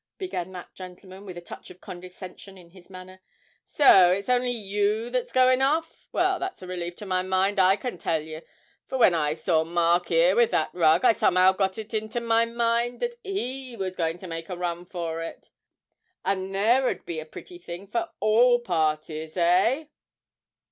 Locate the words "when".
8.97-9.13